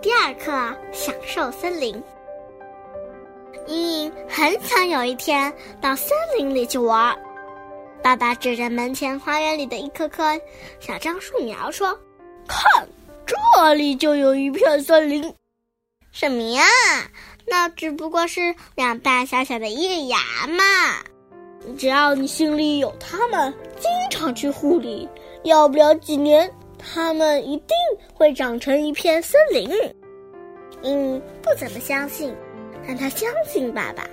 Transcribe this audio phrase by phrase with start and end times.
[0.00, 0.52] 第二课：
[0.92, 2.00] 享受森林。
[3.66, 7.18] 茵茵很想有一天到森林里去玩。
[8.00, 10.40] 爸爸指着门前花园里的一棵棵
[10.78, 11.98] 小樟树苗说
[12.46, 12.88] ：“看，
[13.26, 15.34] 这里就有一片森林。”
[16.12, 16.62] 什么呀？
[17.44, 21.02] 那只不过是两大小小的叶芽嘛。
[21.76, 25.08] 只要你心里有它们，经常去护理，
[25.42, 27.76] 要不了几年，它们一定
[28.18, 29.70] 会长成一片森林。
[30.82, 32.34] 英英，不怎么相信，
[32.84, 34.04] 但他相信爸爸，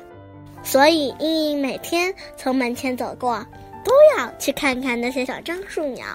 [0.63, 3.43] 所以茵茵每天从门前走过，
[3.83, 6.05] 都要去看看那些小樟树苗。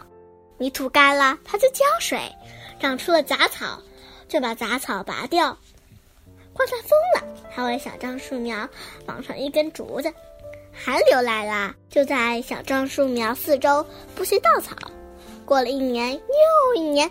[0.56, 2.20] 泥土干了，他就浇水；
[2.78, 3.82] 长出了杂草，
[4.28, 5.56] 就把杂草拔掉。
[6.52, 8.68] 刮大风了，他为小樟树苗
[9.04, 10.12] 绑上一根竹子。
[10.72, 14.76] 寒流来了，就在小樟树苗四周铺些稻草。
[15.44, 17.10] 过了一年又一年，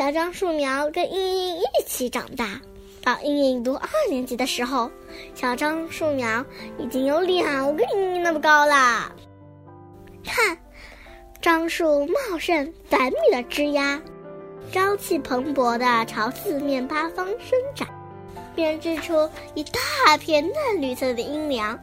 [0.00, 2.58] 小樟树苗跟茵茵一起长大。
[3.02, 4.90] 到茵茵读二年级的时候，
[5.34, 6.42] 小樟树苗
[6.78, 9.12] 已经有两个茵茵那么高了。
[10.24, 10.56] 看，
[11.42, 14.00] 樟树茂盛繁密的枝丫，
[14.72, 17.86] 朝气蓬勃地朝四面八方伸展，
[18.54, 21.78] 编织出一大片嫩绿色的阴凉。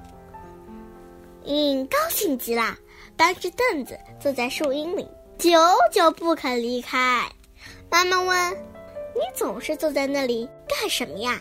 [1.44, 2.76] 茵茵高兴极了，
[3.16, 5.52] 搬着凳子坐在树荫里，久
[5.94, 7.30] 久不肯离开。
[7.90, 8.54] 妈妈问
[9.16, 11.40] ：“你总是坐在那里干什么呀？”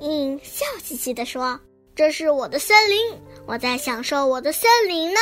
[0.00, 1.58] 茵茵笑嘻嘻地说
[1.94, 5.20] ：“这是我的森林，我在享受我的森林呢。”